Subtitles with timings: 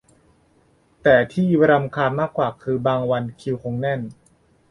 [1.03, 4.01] แต่ที่รำคาญมากกว่าคือบางวันคิวคงแน่น